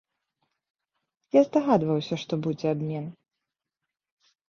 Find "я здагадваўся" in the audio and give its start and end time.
1.39-2.15